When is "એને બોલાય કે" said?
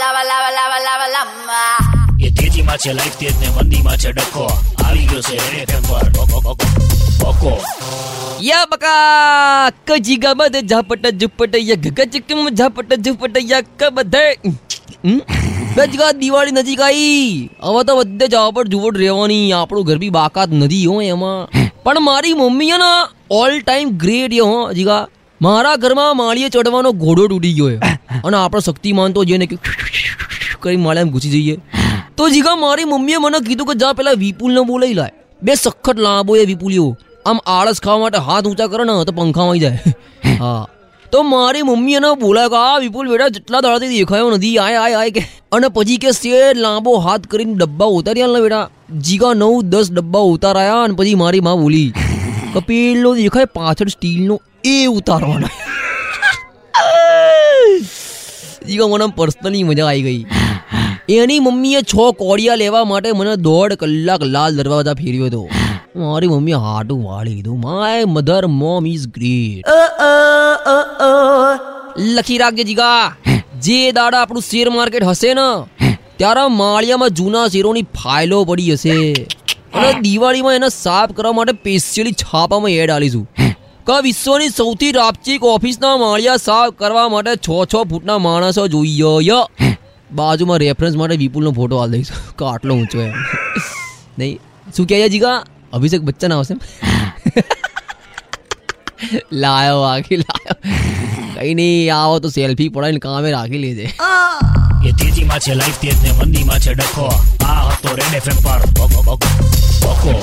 41.92-42.56